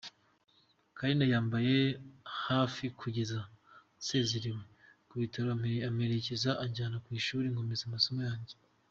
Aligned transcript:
Carine 0.97 1.25
yambaye 1.33 1.75
hafi 2.45 2.83
kugeza 2.99 3.39
nsezerewe 3.99 4.61
mu 5.07 5.15
bitaro 5.21 5.47
aramperekeza 5.51 6.49
anjyana 6.63 6.97
ku 7.03 7.09
ishuri 7.19 7.47
nkomeza 7.53 7.83
amasomo 7.85 8.21
yanjye. 8.29 8.53